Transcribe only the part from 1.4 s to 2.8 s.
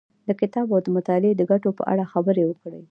ګټو په اړه خبرې وکړې.